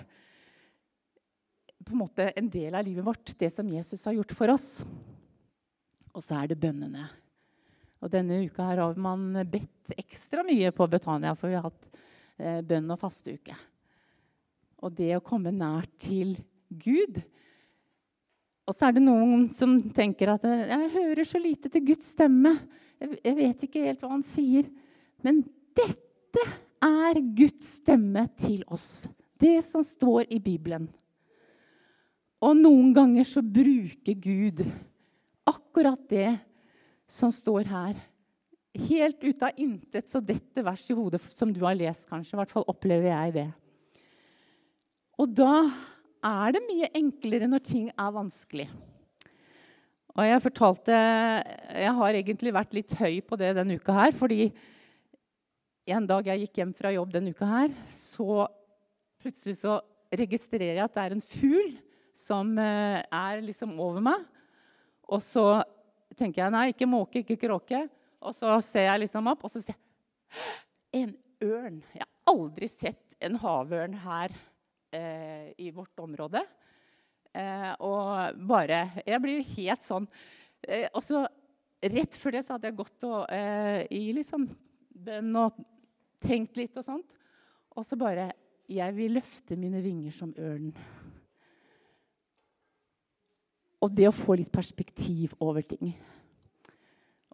på 1.86 1.94
en 1.94 2.01
måte 2.01 2.30
en 2.38 2.50
del 2.50 2.75
av 2.75 2.86
livet 2.86 3.06
vårt, 3.06 3.34
det 3.38 3.51
som 3.54 3.70
Jesus 3.70 4.04
har 4.06 4.18
gjort 4.18 4.34
for 4.38 4.54
oss. 4.54 4.70
Og 6.13 6.25
så 6.25 6.42
er 6.42 6.50
det 6.50 6.60
bønnene. 6.62 7.06
Og 8.00 8.12
denne 8.12 8.42
uka 8.48 8.66
her 8.66 8.82
har 8.82 9.00
man 9.00 9.44
bedt 9.50 9.94
ekstra 10.00 10.44
mye 10.48 10.72
på 10.75 10.88
Betania, 10.89 11.36
for 11.38 11.51
vi 11.51 11.58
har 11.60 11.68
hatt 11.68 11.89
eh, 12.39 12.62
bønn- 12.66 12.89
og 12.94 13.00
fasteuke. 13.01 13.56
Og 14.80 14.96
det 14.96 15.12
å 15.18 15.24
komme 15.25 15.51
nær 15.54 15.86
til 16.01 16.38
Gud 16.70 17.22
Og 18.70 18.76
så 18.78 18.86
er 18.86 19.00
det 19.00 19.02
noen 19.02 19.48
som 19.50 19.80
tenker 19.94 20.36
at 20.36 20.44
eh, 20.46 20.68
'jeg 20.70 20.92
hører 20.94 21.26
så 21.26 21.42
lite 21.42 21.70
til 21.74 21.86
Guds 21.88 22.14
stemme'. 22.14 22.60
Jeg, 23.00 23.36
vet 23.36 23.64
ikke 23.66 23.86
helt 23.88 24.02
hva 24.04 24.12
han 24.12 24.24
sier. 24.24 24.68
Men 25.24 25.42
dette 25.74 26.44
er 26.84 27.18
Guds 27.36 27.80
stemme 27.80 28.28
til 28.38 28.62
oss. 28.68 29.08
Det 29.40 29.64
som 29.64 29.82
står 29.82 30.30
i 30.30 30.40
Bibelen. 30.40 30.90
Og 32.44 32.56
noen 32.56 32.94
ganger 32.94 33.26
så 33.26 33.42
bruker 33.42 34.16
Gud 34.20 34.62
akkurat 35.48 36.00
det 36.12 36.38
som 37.08 37.32
står 37.32 37.66
her. 37.72 37.96
Helt 38.76 39.24
ut 39.24 39.42
av 39.44 39.58
intet 39.58 40.08
så 40.08 40.22
dette 40.22 40.64
verset 40.64 40.94
i 40.94 41.00
hodet 41.00 41.24
som 41.34 41.52
du 41.52 41.64
har 41.66 41.76
lest, 41.76 42.06
kanskje. 42.08 42.36
I 42.36 42.42
hvert 42.44 42.54
fall 42.54 42.68
opplever 42.70 43.10
jeg 43.10 43.34
det. 43.34 43.48
Og 45.20 45.34
da 45.36 45.66
er 46.26 46.56
det 46.56 46.62
mye 46.66 46.90
enklere 46.98 47.48
når 47.50 47.64
ting 47.66 47.90
er 47.94 48.16
vanskelig. 48.16 48.68
Og 50.20 50.26
jeg 50.26 50.44
fortalte 50.44 50.96
Jeg 51.80 51.94
har 51.96 52.18
egentlig 52.18 52.52
vært 52.56 52.74
litt 52.76 52.94
høy 53.00 53.22
på 53.24 53.38
det 53.40 53.54
denne 53.56 53.78
uka 53.80 53.96
her. 53.96 54.16
Fordi 54.18 54.50
en 55.90 56.08
dag 56.10 56.28
jeg 56.28 56.46
gikk 56.46 56.60
hjem 56.62 56.74
fra 56.78 56.92
jobb 56.94 57.14
denne 57.16 57.32
uka 57.34 57.48
her, 57.50 57.72
så 57.90 58.44
plutselig 59.20 59.58
så 59.62 59.80
registrerer 60.14 60.76
jeg 60.76 60.84
at 60.84 60.94
det 60.94 61.06
er 61.06 61.16
en 61.16 61.24
fugl 61.24 61.72
som 62.20 62.52
eh, 62.62 63.00
er 63.02 63.42
liksom 63.46 63.74
over 63.82 64.04
meg. 64.04 64.26
Og 65.10 65.24
så 65.24 65.64
tenker 66.20 66.44
jeg 66.44 66.54
nei, 66.54 66.68
ikke 66.74 66.90
måke, 66.90 67.24
ikke 67.24 67.40
kråke. 67.42 67.86
Og 68.20 68.36
så 68.38 68.60
ser 68.66 68.90
jeg 68.90 69.06
liksom 69.06 69.32
opp, 69.32 69.48
og 69.48 69.54
så 69.54 69.64
ser 69.64 69.78
jeg 69.80 71.02
en 71.02 71.16
ørn. 71.48 71.82
Jeg 71.96 72.06
har 72.06 72.34
aldri 72.34 72.70
sett 72.70 73.18
en 73.24 73.40
havørn 73.40 73.98
her 74.04 74.36
eh, 74.91 75.51
i 75.58 75.72
vårt 75.72 76.00
område. 76.00 76.43
Eh, 77.34 77.74
og 77.86 78.39
bare 78.50 79.03
Jeg 79.05 79.22
blir 79.22 79.38
jo 79.38 79.50
helt 79.53 79.84
sånn 79.86 80.08
eh, 80.65 80.88
Og 80.98 81.03
så 81.05 81.19
rett 81.93 82.15
før 82.17 82.34
det 82.34 82.41
så 82.41 82.55
hadde 82.55 82.72
jeg 82.72 82.77
gått 82.79 83.05
og, 83.05 83.27
eh, 83.29 83.84
i 83.93 84.10
liksom 84.17 84.48
bønn 84.89 85.36
og 85.38 85.60
tenkt 86.19 86.58
litt 86.60 86.75
og 86.81 86.88
sånt. 86.88 87.13
Og 87.77 87.86
så 87.86 87.96
bare 88.00 88.31
Jeg 88.69 88.96
vil 88.98 89.15
løfte 89.19 89.58
mine 89.58 89.81
vinger 89.81 90.12
som 90.13 90.34
ørnen. 90.38 90.74
Og 93.79 93.93
det 93.96 94.10
å 94.10 94.15
få 94.15 94.36
litt 94.36 94.51
perspektiv 94.51 95.38
over 95.39 95.63
ting. 95.63 95.93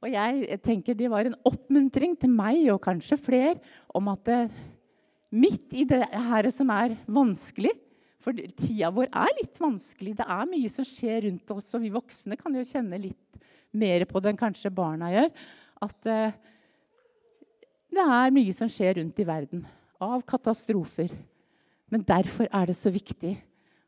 Og 0.03 0.11
jeg 0.11 0.59
tenker 0.61 0.93
Det 0.93 1.09
var 1.09 1.25
en 1.25 1.39
oppmuntring 1.47 2.13
til 2.19 2.29
meg 2.29 2.67
og 2.69 2.83
kanskje 2.83 3.17
flere 3.17 3.57
om 3.95 4.11
at 4.11 4.23
det, 4.27 4.39
midt 5.35 5.73
i 5.75 5.85
det 5.87 6.01
her 6.11 6.49
som 6.53 6.71
er 6.73 6.95
vanskelig 7.11 7.73
For 8.23 8.33
tida 8.33 8.89
vår 8.89 9.11
er 9.11 9.33
litt 9.37 9.59
vanskelig. 9.61 10.15
Det 10.17 10.25
er 10.25 10.47
mye 10.49 10.69
som 10.73 10.87
skjer 10.87 11.27
rundt 11.27 11.51
oss, 11.53 11.67
og 11.77 11.83
vi 11.83 11.91
voksne 11.93 12.37
kan 12.39 12.55
jo 12.57 12.63
kjenne 12.65 12.97
litt 12.97 13.39
mer 13.75 14.05
på 14.09 14.21
det 14.23 14.31
enn 14.31 14.39
kanskje 14.39 14.71
barna 14.73 15.11
gjør. 15.13 15.27
At 15.85 16.07
uh, 16.09 16.33
det 17.93 18.05
er 18.15 18.33
mye 18.33 18.55
som 18.57 18.71
skjer 18.71 18.97
rundt 18.97 19.21
i 19.21 19.27
verden 19.29 19.61
av 20.01 20.23
katastrofer. 20.25 21.13
Men 21.93 22.07
derfor 22.07 22.49
er 22.49 22.71
det 22.71 22.77
så 22.79 22.89
viktig 22.89 23.35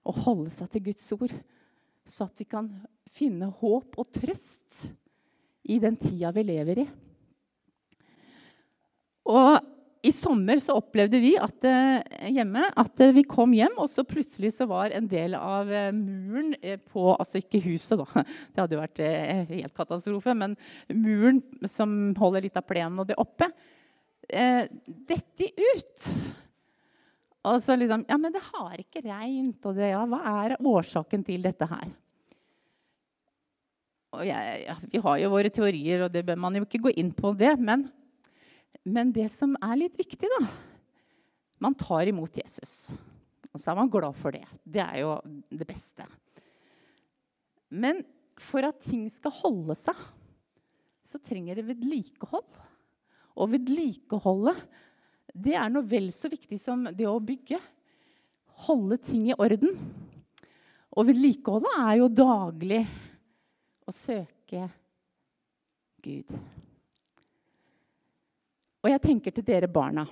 å 0.05 0.13
holde 0.21 0.53
seg 0.53 0.69
til 0.71 0.85
Guds 0.91 1.09
ord, 1.17 1.33
så 2.05 2.27
at 2.29 2.37
vi 2.37 2.45
kan 2.47 2.69
finne 3.09 3.49
håp 3.57 3.97
og 3.97 4.11
trøst 4.15 4.91
i 5.67 5.79
den 5.83 5.97
tida 5.99 6.29
vi 6.35 6.45
lever 6.45 6.83
i. 6.83 6.87
Og 9.27 9.57
i 10.05 10.11
sommer 10.13 10.59
så 10.61 10.75
opplevde 10.77 11.19
vi 11.21 11.33
at, 11.41 11.65
eh, 11.65 12.29
hjemme 12.35 12.67
at 12.77 13.01
eh, 13.03 13.13
vi 13.15 13.23
kom 13.27 13.53
hjem, 13.55 13.77
og 13.81 13.89
så 13.89 14.05
plutselig 14.07 14.53
så 14.55 14.67
var 14.69 14.93
en 14.93 15.07
del 15.09 15.35
av 15.37 15.71
eh, 15.71 15.89
muren 15.95 16.53
på 16.91 17.05
Altså 17.17 17.41
ikke 17.41 17.63
huset, 17.65 17.97
da. 17.99 18.23
Det 18.53 18.61
hadde 18.61 18.77
jo 18.77 18.81
vært 18.83 19.01
helt 19.49 19.75
katastrofe. 19.77 20.35
Men 20.37 20.55
muren 20.93 21.41
som 21.69 22.13
holder 22.17 22.45
litt 22.45 22.59
av 22.59 22.67
plenen 22.67 23.01
og 23.01 23.09
det 23.09 23.17
oppe, 23.21 23.49
dette 24.27 25.47
ut. 25.55 26.07
Og 27.47 27.61
så 27.63 27.77
liksom 27.79 28.03
Ja, 28.09 28.17
men 28.19 28.33
det 28.35 28.43
har 28.49 28.75
ikke 28.81 29.05
regnt. 29.05 29.61
Og 29.63 29.77
det, 29.77 29.91
ja, 29.93 30.03
hva 30.09 30.19
er 30.43 30.57
årsaken 30.59 31.23
til 31.27 31.45
dette 31.45 31.67
her? 31.69 31.87
Og 34.17 34.25
jeg, 34.27 34.59
ja, 34.65 34.75
vi 34.91 35.01
har 35.03 35.21
jo 35.21 35.31
våre 35.33 35.51
teorier, 35.53 36.05
og 36.05 36.11
det 36.13 36.25
bør 36.27 36.39
man 36.39 36.57
jo 36.57 36.65
ikke 36.65 36.85
gå 36.87 36.93
inn 36.99 37.13
på 37.15 37.33
det. 37.39 37.53
Men, 37.59 37.87
men 38.87 39.11
det 39.15 39.27
som 39.33 39.55
er 39.59 39.79
litt 39.83 39.97
viktig, 39.99 40.29
da 40.37 40.47
Man 41.59 41.73
tar 41.73 42.05
imot 42.05 42.35
Jesus. 42.37 42.93
Og 43.49 43.57
så 43.57 43.71
er 43.71 43.79
man 43.79 43.89
glad 43.89 44.13
for 44.13 44.35
det. 44.35 44.43
Det 44.61 44.77
er 44.83 44.99
jo 45.01 45.15
det 45.49 45.65
beste. 45.65 46.05
Men 47.73 48.03
for 48.37 48.61
at 48.67 48.77
ting 48.85 49.07
skal 49.09 49.33
holde 49.39 49.73
seg, 49.73 49.97
så 51.07 51.17
trenger 51.17 51.57
det 51.57 51.65
vedlikehold. 51.65 52.59
Og 53.41 53.49
vedlikeholdet 53.55 54.61
det 55.33 55.55
er 55.57 55.71
noe 55.73 55.85
vel 55.89 56.11
så 56.15 56.29
viktig 56.31 56.59
som 56.61 56.85
det 56.93 57.07
å 57.09 57.17
bygge. 57.17 57.59
Holde 58.67 58.99
ting 59.01 59.27
i 59.31 59.35
orden. 59.37 59.73
Og 60.97 61.09
vedlikeholdet 61.09 61.81
er 61.81 61.97
jo 61.99 62.13
daglig 62.13 62.83
å 63.87 63.93
søke 63.93 64.69
Gud. 66.05 66.37
Og 68.83 68.91
jeg 68.91 69.03
tenker 69.03 69.33
til 69.33 69.45
dere 69.47 69.69
barna. 69.71 70.05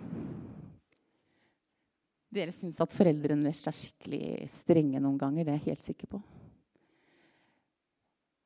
Dere 2.35 2.51
syns 2.55 2.79
at 2.83 2.91
foreldrene 2.91 3.47
deres 3.47 3.63
er 3.69 3.77
skikkelig 3.77 4.49
strenge 4.51 4.99
noen 4.99 5.19
ganger. 5.21 5.45
Det 5.45 5.53
er 5.53 5.61
jeg 5.61 5.69
helt 5.69 5.85
sikker 5.85 6.11
på. 6.15 6.21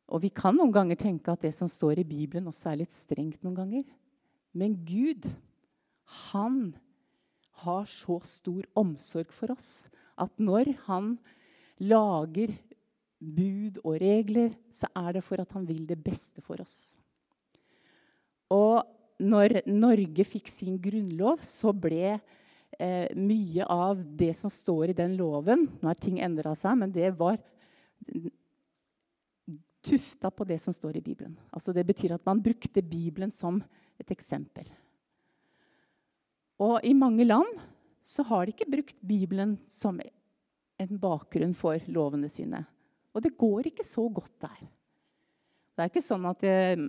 Og 0.10 0.24
vi 0.24 0.32
kan 0.34 0.58
noen 0.58 0.74
ganger 0.74 0.98
tenke 1.00 1.34
at 1.34 1.46
det 1.46 1.54
som 1.56 1.70
står 1.70 2.02
i 2.02 2.08
Bibelen, 2.08 2.50
også 2.50 2.72
er 2.72 2.82
litt 2.82 2.94
strengt 2.94 3.42
noen 3.46 3.58
ganger. 3.58 3.84
Men 4.58 4.76
Gud, 4.86 5.28
han 6.30 6.74
har 7.64 7.86
så 7.90 8.18
stor 8.26 8.66
omsorg 8.80 9.34
for 9.36 9.54
oss 9.54 9.90
at 10.20 10.32
når 10.42 10.74
han 10.88 11.14
lager 11.80 12.56
bud 13.20 13.80
og 13.84 14.00
regler, 14.02 14.54
så 14.72 14.90
er 14.96 15.18
det 15.18 15.26
for 15.26 15.42
at 15.42 15.52
han 15.56 15.68
vil 15.68 15.86
det 15.88 16.00
beste 16.04 16.42
for 16.44 16.62
oss. 16.64 16.96
Og 18.50 18.82
når 19.20 19.62
Norge 19.68 20.26
fikk 20.28 20.50
sin 20.52 20.78
grunnlov, 20.82 21.44
så 21.44 21.74
ble 21.76 22.16
eh, 22.16 23.08
mye 23.16 23.66
av 23.68 24.00
det 24.00 24.32
som 24.40 24.52
står 24.52 24.92
i 24.94 24.98
den 24.98 25.18
loven 25.20 25.68
Nå 25.82 25.92
har 25.92 26.00
ting 26.00 26.22
endra 26.24 26.56
seg, 26.58 26.78
men 26.80 26.94
det 26.96 27.12
var 27.20 27.40
tufta 29.86 30.32
på 30.32 30.48
det 30.48 30.60
som 30.64 30.76
står 30.76 31.00
i 31.00 31.04
Bibelen. 31.04 31.38
Altså 31.52 31.74
Det 31.74 31.86
betyr 31.88 32.16
at 32.16 32.26
man 32.28 32.42
brukte 32.44 32.84
Bibelen 32.84 33.32
som 33.32 33.62
et 34.00 34.12
eksempel. 34.12 34.68
Og 36.60 36.84
i 36.84 36.94
mange 36.94 37.24
land 37.24 37.48
så 38.04 38.24
har 38.28 38.46
de 38.46 38.54
ikke 38.56 38.72
brukt 38.72 38.98
Bibelen 39.06 39.58
som 39.64 40.00
en 40.80 41.00
bakgrunn 41.00 41.54
for 41.56 41.80
lovene 41.88 42.30
sine. 42.32 42.66
Og 43.16 43.24
det 43.24 43.38
går 43.40 43.72
ikke 43.72 43.86
så 43.86 44.08
godt 44.12 44.36
der. 44.42 44.68
Det 45.80 45.86
er 45.86 45.92
ikke 45.94 46.04
sånn 46.04 46.26
at 46.28 46.42
eh, 46.44 46.82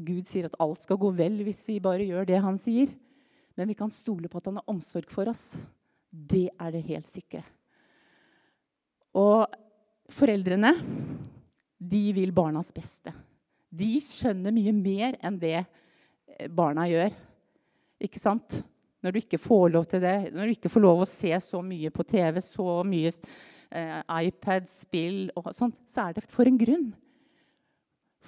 Gud 0.00 0.24
sier 0.24 0.46
at 0.48 0.54
alt 0.64 0.80
skal 0.80 0.96
gå 0.96 1.10
vel 1.12 1.34
hvis 1.44 1.58
vi 1.68 1.74
bare 1.84 2.06
gjør 2.08 2.24
det 2.24 2.38
han 2.40 2.56
sier. 2.56 2.88
Men 3.52 3.68
vi 3.68 3.74
kan 3.76 3.92
stole 3.92 4.30
på 4.32 4.40
at 4.40 4.46
han 4.48 4.56
har 4.56 4.72
omsorg 4.72 5.10
for 5.12 5.28
oss. 5.28 5.58
Det 6.08 6.46
er 6.48 6.70
det 6.72 6.80
helt 6.86 7.04
sikre. 7.04 7.42
Og 9.12 9.44
foreldrene, 10.08 10.70
de 11.76 12.00
vil 12.16 12.32
barnas 12.32 12.70
beste. 12.72 13.12
De 13.68 13.90
skjønner 14.00 14.56
mye 14.56 14.72
mer 14.72 15.20
enn 15.20 15.36
det 15.44 15.58
eh, 15.58 16.48
barna 16.48 16.88
gjør. 16.88 17.12
Ikke 18.00 18.24
sant? 18.24 18.56
Når 19.04 19.12
du 19.12 19.20
ikke 19.20 19.42
får 19.44 19.68
lov 19.76 19.84
til 19.92 20.00
det, 20.00 20.16
når 20.32 20.48
du 20.48 20.56
ikke 20.56 20.72
får 20.72 20.86
lov 20.86 21.04
å 21.04 21.12
se 21.12 21.34
så 21.44 21.60
mye 21.60 21.92
på 21.92 22.08
TV, 22.08 22.40
så 22.40 22.80
mye 22.88 23.12
eh, 23.12 24.00
iPad, 24.24 24.64
spill 24.72 25.26
og 25.36 25.52
sånt, 25.52 25.76
så 25.84 26.08
er 26.08 26.16
det 26.16 26.24
for 26.32 26.48
en 26.48 26.56
grunn. 26.64 26.88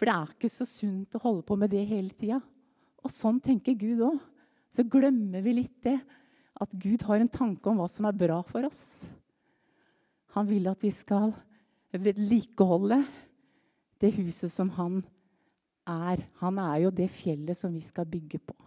For 0.03 0.11
det 0.11 0.15
er 0.19 0.31
ikke 0.35 0.49
så 0.51 0.65
sunt 0.67 1.13
å 1.15 1.21
holde 1.23 1.45
på 1.47 1.55
med 1.55 1.71
det 1.71 1.85
hele 1.87 2.11
tida. 2.19 2.41
Og 3.07 3.13
sånn 3.15 3.37
tenker 3.39 3.77
Gud 3.79 4.01
òg. 4.03 4.17
Så 4.75 4.83
glemmer 4.91 5.45
vi 5.45 5.53
litt 5.61 5.77
det. 5.87 6.01
At 6.59 6.75
Gud 6.75 7.05
har 7.07 7.23
en 7.23 7.31
tanke 7.31 7.71
om 7.71 7.79
hva 7.79 7.87
som 7.87 8.09
er 8.11 8.17
bra 8.19 8.41
for 8.43 8.67
oss. 8.67 9.07
Han 10.35 10.49
vil 10.51 10.67
at 10.67 10.83
vi 10.83 10.91
skal 10.91 11.31
vedlikeholde 11.95 12.99
det 14.03 14.11
huset 14.17 14.51
som 14.51 14.75
han 14.75 15.05
er. 15.87 16.27
Han 16.43 16.59
er 16.59 16.89
jo 16.89 16.93
det 16.99 17.07
fjellet 17.15 17.63
som 17.63 17.71
vi 17.71 17.87
skal 17.87 18.11
bygge 18.11 18.43
på. 18.43 18.59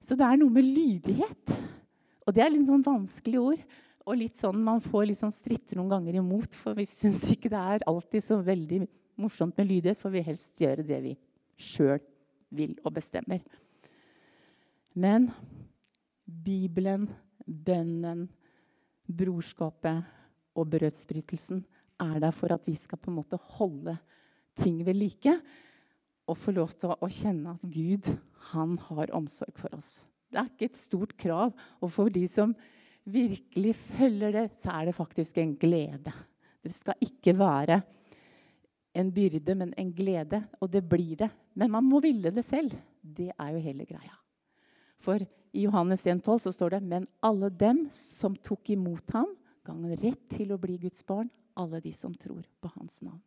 Så 0.00 0.16
det 0.16 0.24
er 0.24 0.40
noe 0.40 0.56
med 0.56 0.72
lydighet. 0.72 1.52
Og 2.24 2.32
det 2.32 2.46
er 2.46 2.56
litt 2.56 2.64
sånn 2.64 2.88
vanskelig 2.88 3.44
ord. 3.44 3.68
Og 4.02 4.18
litt 4.18 4.38
sånn, 4.40 4.58
man 4.64 4.82
får 4.82 5.06
litt 5.08 5.20
sånn 5.20 5.34
stritter 5.34 5.78
noen 5.78 5.92
ganger 5.92 6.18
imot, 6.18 6.56
for 6.58 6.74
vi 6.78 6.86
syns 6.90 7.24
ikke 7.30 7.50
det 7.52 7.60
er 7.60 7.84
alltid 7.86 8.24
så 8.26 8.40
veldig 8.42 8.82
morsomt 9.22 9.58
med 9.60 9.68
lydighet, 9.68 10.00
for 10.00 10.14
vi 10.14 10.24
helst 10.26 10.58
gjøre 10.60 10.86
det 10.86 10.98
vi 11.04 11.12
sjøl 11.60 12.00
vil 12.52 12.74
og 12.82 12.96
bestemmer. 12.96 13.42
Men 14.98 15.30
Bibelen, 16.26 17.06
bønnen, 17.46 18.26
brorskapet 19.06 20.02
og 20.58 20.68
brødsbrytelsen 20.72 21.62
er 22.02 22.18
der 22.22 22.34
for 22.34 22.52
at 22.54 22.66
vi 22.66 22.74
skal 22.78 23.00
på 23.00 23.10
en 23.10 23.18
måte 23.20 23.38
holde 23.56 23.96
ting 24.58 24.82
ved 24.86 24.98
like. 24.98 25.36
Og 26.30 26.38
få 26.38 26.54
lov 26.54 26.74
til 26.78 26.92
å 26.94 27.08
kjenne 27.10 27.56
at 27.56 27.64
Gud 27.66 28.06
han 28.52 28.76
har 28.88 29.10
omsorg 29.16 29.56
for 29.58 29.74
oss. 29.74 30.06
Det 30.30 30.38
er 30.40 30.48
ikke 30.48 30.68
et 30.70 30.78
stort 30.78 31.16
krav. 31.18 31.50
Og 31.82 31.90
for 31.92 32.12
de 32.12 32.22
som 32.30 32.54
virkelig 33.04 33.74
følger 33.76 34.32
det, 34.32 34.44
så 34.60 34.76
er 34.76 34.88
det 34.88 34.94
faktisk 34.94 35.38
en 35.38 35.56
glede. 35.56 36.12
Det 36.62 36.72
skal 36.74 36.94
ikke 37.02 37.34
være 37.38 37.80
en 38.94 39.12
byrde, 39.12 39.54
men 39.54 39.74
en 39.78 39.92
glede. 39.92 40.42
Og 40.60 40.72
det 40.72 40.84
blir 40.88 41.16
det. 41.16 41.30
Men 41.54 41.70
man 41.70 41.84
må 41.84 42.00
ville 42.00 42.30
det 42.30 42.44
selv. 42.44 42.72
Det 43.02 43.32
er 43.38 43.52
jo 43.52 43.58
hele 43.58 43.86
greia. 43.86 44.16
For 45.02 45.18
i 45.52 45.64
Johannes 45.66 46.06
1,12 46.06 46.38
så 46.38 46.52
står 46.52 46.76
det 46.76 46.82
Men 46.82 47.08
alle 47.22 47.50
dem 47.50 47.88
som 47.90 48.36
tok 48.36 48.70
imot 48.70 49.10
ham, 49.12 49.34
ga 49.64 49.72
han 49.72 49.98
rett 49.98 50.28
til 50.30 50.52
å 50.52 50.60
bli 50.60 50.78
Guds 50.78 51.02
barn. 51.04 51.30
Alle 51.56 51.80
de 51.80 51.92
som 51.92 52.14
tror 52.14 52.42
på 52.60 52.70
hans 52.76 53.02
navn. 53.02 53.20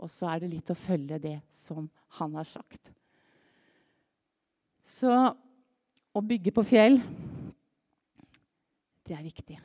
Og 0.00 0.10
så 0.10 0.28
er 0.32 0.40
det 0.40 0.50
litt 0.54 0.70
å 0.72 0.76
følge 0.76 1.18
det 1.20 1.38
som 1.52 1.88
han 2.18 2.34
har 2.34 2.48
sagt. 2.48 2.90
Så 4.84 5.12
å 6.10 6.20
bygge 6.24 6.52
på 6.56 6.64
fjell, 6.66 6.98
det 9.10 9.18
er 9.18 9.26
viktig. 9.26 9.58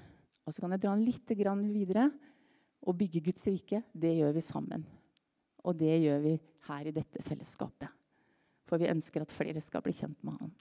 Og 0.46 0.54
så 0.54 0.64
kan 0.64 0.74
jeg 0.74 0.84
dra 0.84 0.96
den 0.96 1.06
litt 1.06 1.30
videre. 1.74 2.10
Å 2.86 2.94
bygge 2.94 3.24
Guds 3.30 3.46
rike, 3.50 3.82
det 3.94 4.18
gjør 4.18 4.34
vi 4.36 4.44
sammen. 4.46 4.86
Og 5.66 5.78
det 5.78 5.96
gjør 6.04 6.20
vi 6.26 6.36
her 6.68 6.90
i 6.90 6.94
dette 6.94 7.22
fellesskapet. 7.26 7.90
For 8.66 8.82
vi 8.82 8.90
ønsker 8.90 9.22
at 9.22 9.34
flere 9.34 9.62
skal 9.62 9.84
bli 9.86 9.94
kjent 9.94 10.18
med 10.26 10.38
Han. 10.42 10.54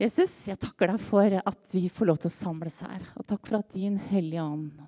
Jesus, 0.00 0.32
jeg 0.48 0.60
takker 0.60 0.94
deg 0.94 1.02
for 1.04 1.34
at 1.36 1.72
vi 1.74 1.88
får 1.92 2.08
lov 2.08 2.20
til 2.22 2.30
å 2.30 2.36
samles 2.36 2.78
her. 2.86 3.04
Og 3.20 3.26
takk 3.28 3.48
for 3.48 3.60
at 3.60 3.74
din 3.76 3.98
Hellige 4.10 4.44
Ånd 4.44 4.80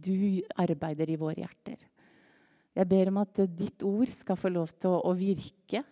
du 0.00 0.40
arbeider 0.56 1.10
i 1.10 1.18
våre 1.20 1.42
hjerter. 1.42 1.80
Jeg 2.76 2.88
ber 2.88 3.10
om 3.10 3.18
at 3.20 3.42
ditt 3.58 3.82
ord 3.84 4.10
skal 4.14 4.38
få 4.38 4.52
lov 4.52 4.70
til 4.80 4.94
å, 4.94 5.12
virke, 5.18 5.82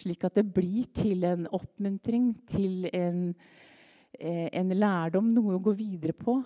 slik 0.00 0.26
at 0.26 0.36
det 0.40 0.44
blir 0.50 0.88
til 0.96 1.24
en 1.28 1.46
oppmuntring, 1.54 2.32
til 2.50 2.88
en, 2.90 3.30
en 4.18 4.72
lærdom, 4.74 5.28
noe 5.32 5.56
å 5.56 5.62
gå 5.62 5.74
videre 5.78 6.14
på. 6.16 6.40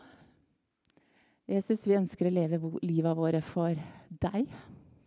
Jesus, 1.48 1.86
vi 1.86 1.96
ønsker 1.98 2.28
å 2.28 2.32
leve 2.32 2.60
livet 2.84 3.16
våre 3.18 3.40
for 3.44 3.76
deg. 4.08 4.48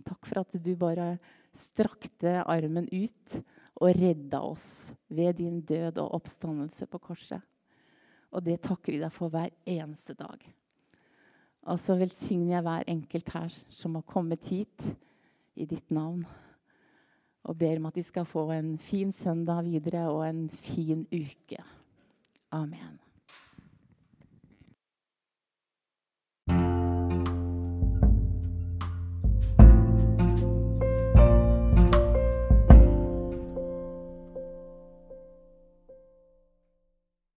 Takk 0.06 0.28
for 0.30 0.42
at 0.44 0.58
du 0.62 0.72
bare 0.78 1.16
strakte 1.58 2.44
armen 2.46 2.88
ut 2.92 3.40
og 3.82 3.94
redda 3.98 4.42
oss 4.46 4.94
ved 5.10 5.40
din 5.42 5.62
død 5.66 6.00
og 6.02 6.18
oppstandelse 6.20 6.88
på 6.90 7.02
korset. 7.02 7.42
Og 8.34 8.44
det 8.44 8.60
takker 8.66 8.94
vi 8.94 9.02
deg 9.02 9.14
for 9.14 9.34
hver 9.34 9.50
eneste 9.66 10.14
dag. 10.18 10.42
Og 11.68 11.80
så 11.82 11.98
velsigner 12.00 12.58
jeg 12.58 12.66
hver 12.68 12.90
enkelt 12.94 13.34
her 13.34 13.56
som 13.74 13.98
har 13.98 14.06
kommet 14.08 14.46
hit 14.52 14.86
i 15.58 15.66
ditt 15.68 15.90
navn. 15.92 16.22
Og 17.48 17.58
ber 17.58 17.80
om 17.80 17.90
at 17.90 17.98
de 17.98 18.04
skal 18.06 18.28
få 18.28 18.46
en 18.56 18.76
fin 18.78 19.12
søndag 19.16 19.66
videre 19.68 20.06
og 20.12 20.24
en 20.28 20.46
fin 20.52 21.06
uke. 21.12 21.64
Amen. 22.54 23.00